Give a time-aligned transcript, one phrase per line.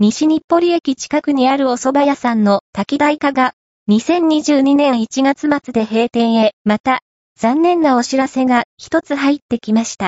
[0.00, 3.54] 西日暮里駅近くにあるお蕎麦屋さんの滝台化が、
[3.90, 7.00] 2022年1月末で閉店へ、また、
[7.36, 10.06] 残念なお知らせが一つ入ってきました。